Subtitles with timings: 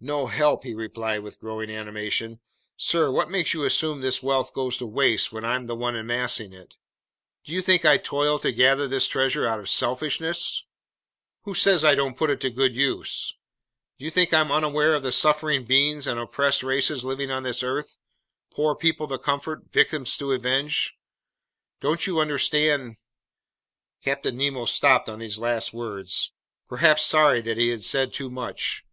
[0.00, 2.40] "No help!" he replied with growing animation.
[2.76, 6.52] "Sir, what makes you assume this wealth goes to waste when I'm the one amassing
[6.52, 6.74] it?
[7.44, 10.66] Do you think I toil to gather this treasure out of selfishness?
[11.42, 13.36] Who says I don't put it to good use?
[13.96, 17.62] Do you think I'm unaware of the suffering beings and oppressed races living on this
[17.62, 17.98] earth,
[18.50, 20.96] poor people to comfort, victims to avenge?
[21.80, 22.96] Don't you understand...?"
[24.04, 26.32] Captain Nemo stopped on these last words,
[26.66, 28.84] perhaps sorry that he had said too much.